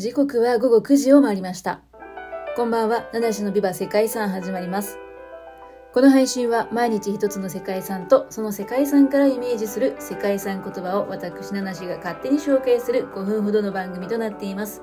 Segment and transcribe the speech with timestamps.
[0.00, 1.82] 時刻は午後9時を回りました。
[2.56, 4.98] こんばんは、七種のビバ世界遺産始まります。
[5.92, 14.80] この配信は毎日一つの世界遺産とその世界遺産からイメージする世界遺産言葉を私七種が勝手に紹介する5分ほどの番組となっています。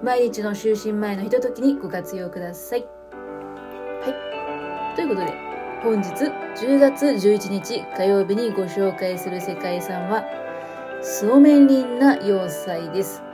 [0.00, 2.84] 毎日の就寝前のひとときにご活用ください。
[2.84, 2.92] は
[4.92, 4.94] い。
[4.94, 5.34] ということで、
[5.82, 10.24] 本日10月11日火曜日にご紹介する世界遺産は、
[11.02, 13.24] スオメンリンナ要塞です。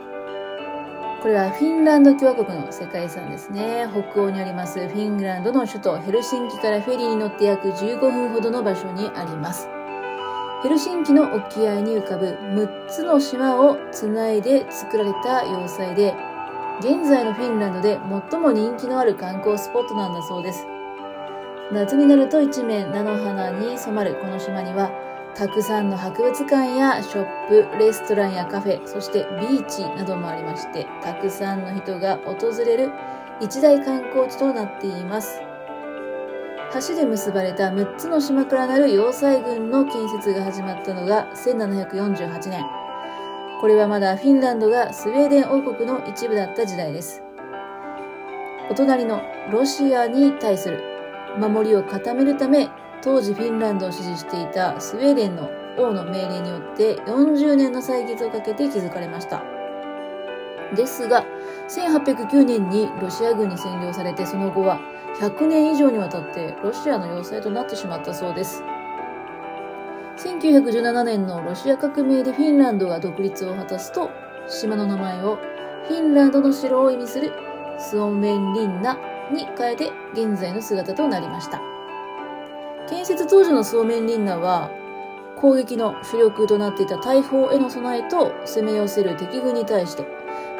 [1.26, 3.88] これはフィンランド共和国の世界遺産ですね。
[3.90, 9.68] 北欧にありますフィンランドの首都ヘルシンキからフェリーに乗って約15分ほどの場所にあります。
[10.62, 16.14] ヘルシンキの沖合に浮かぶ6つの島をつないで作られた要塞で、
[16.78, 17.98] 現在のフィンランドで
[18.30, 20.64] 最も人気のある観光スポットなんだそうです。
[21.72, 24.92] 夏になると一面菜の花に染まるこの島には、
[25.36, 32.90] たくさんの博物館やショップ、レストランやカフェ、そしてビーチなどもありまして、たくさんの人が訪れる
[33.42, 35.42] 一大観光地となっています。
[36.88, 42.64] 橋で結ばれた6つの島からなる要塞群の建設が始まったのが1748年。
[43.60, 47.22] これはまだフィンランドがスウェーデン王国の一部だった時代です。
[48.70, 49.20] お隣の
[49.52, 50.82] ロシアに対する
[51.38, 52.70] 守りを固めるため
[53.06, 59.44] 当時フィンランドを支持していたスウェーデンの王の命令によって40年の歳月をかけて築かれました。
[60.74, 61.24] ですが、
[61.68, 64.80] 1809年にロシア軍に占領されてその後は
[65.20, 68.64] 100年以上にわたってロシアの要塞となってしまったそうです。
[70.16, 74.10] 1917年のロシア革命でフィンランドが独立を果たすと、
[74.48, 75.38] 島の名前を
[75.86, 77.30] フィンランドの城を意味する
[77.78, 78.98] スオンメンリンナ
[79.32, 81.75] に変えて現在の姿となりました。
[82.88, 84.70] 建設当時のスオメンリンナは
[85.36, 90.06] 攻撃の主力となっていた大砲への備えと攻め寄せる敵軍に対して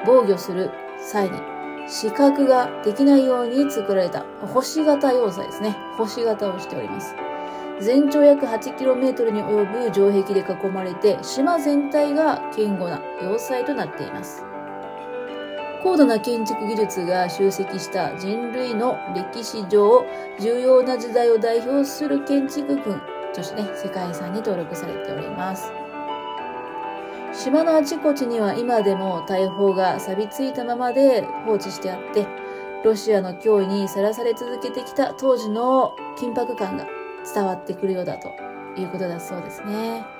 [0.05, 1.57] 防御する際に
[1.89, 5.77] 視覚ができないように作られた星型要塞ですね。
[5.97, 7.15] 星型をしております。
[7.81, 14.45] 全長約 8km に及ぶ城壁で囲まれて島全体が堅固な要塞となっています。
[15.87, 20.05] 高度な建築技術が集積した人類の歴史上
[20.41, 23.01] 重要な時代を代表する建築群
[23.33, 25.71] としてね、世界遺産に登録されております。
[27.33, 32.27] 島のあちこちには今でも大砲が錆びついたままで放置してあって、
[32.85, 36.85] ロシアの脅威にさらされ続けてきた当時の緊迫感が
[37.33, 38.31] 伝わってくるようだと
[38.77, 40.16] いうことだそうですね。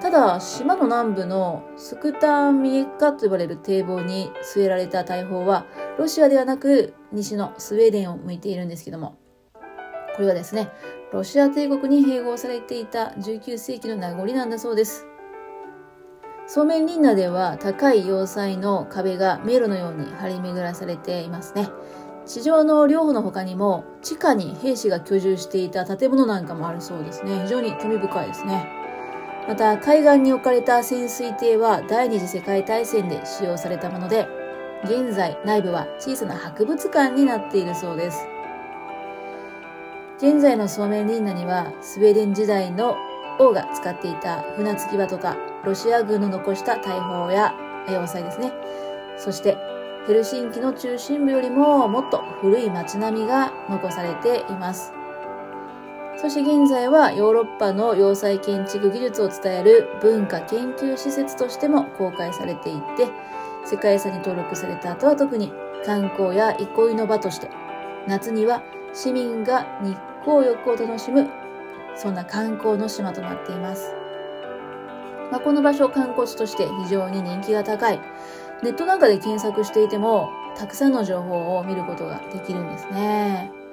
[0.00, 5.66] ただ、島の南部のスクターミエカと呼ばれる堤防に据えられた大砲は、
[5.98, 9.16] ロシアではなく西のスウェーデンを向いているんですけども、
[10.14, 10.70] これはですね、
[11.12, 15.06] ロシア帝国に併合されていた19世紀の名残なんだそうです。
[16.46, 21.68] ソーメンリンナでは高い要塞の壁が迷路のように張り巡らされていますね。
[22.24, 27.40] 地上の領土の他にも地下に兵士が居住していた建物なんかもあるそうですね。
[27.42, 28.85] 非常に興味深いですね。
[29.46, 34.26] また海岸に置かれた潜水艇は第二次世界大戦で使用されたもので、
[34.84, 38.26] 現在内部は小さな博物館になっているそうです。
[40.18, 42.96] 現在のソーメンリンナにはスウェーデン時代の
[43.38, 47.54] 王が使っていた船着き場とかロシア軍の残した大砲や
[47.88, 48.52] 要塞ですね。
[49.18, 49.56] そして
[50.06, 54.92] ヘルシンキの中心部よりももっと古い街並みが残されています。
[56.16, 63.08] そして現在はヨーロッパの要塞建築技術を伝える文化研究施設としても公開されていて、
[63.64, 65.52] 世界遺産に登録された後は特に
[65.84, 67.50] 観光や憩いの場として、
[68.06, 68.62] 夏には
[68.94, 71.28] 市民が日光浴を楽しむ、
[71.94, 73.92] そんな観光の島となっています。
[75.30, 78.00] まあ、この場所観光地として非常に人気が高い。
[78.62, 83.65] ネットなんかで検索していても、たくさんの情報を見ることができるんですね。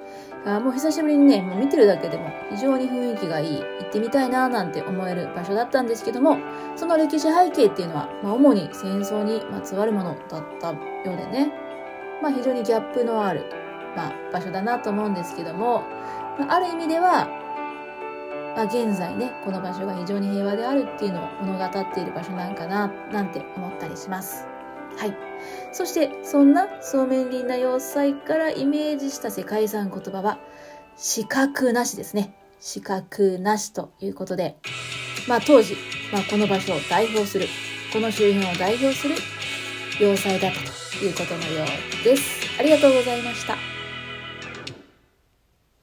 [0.46, 6.36] あもう久しぶりにね、もう見てるだけでも非常に雰囲気がいい、行ってみたいななんて思える場所だったんですけども、
[6.76, 11.52] その歴史背景っていうのは、まあ、主に戦争にまつわるものだったようでね、
[12.22, 13.46] まあ非常にギャップのある、
[13.96, 15.82] まあ場所だなと思うんですけども、
[16.38, 17.26] まあ、ある意味では、
[18.54, 24.46] まあ、現在ね、この場所が非常に平和であるっていうのを物語っている場所なんかな、なんて思ったりします。
[24.96, 25.33] はい。
[25.72, 30.38] そして、そんなそうめんりんな要塞からイメージした世界遺産言葉は、
[30.96, 32.34] 視覚なしですね。
[32.60, 34.56] 視覚なしということで、
[35.28, 35.76] まあ当時、
[36.12, 37.46] まあこの場所を代表する、
[37.92, 39.14] この周辺を代表する
[40.00, 40.60] 要塞だった
[40.98, 41.64] ということのよ
[42.00, 42.44] うです。
[42.58, 43.73] ありがとうございました。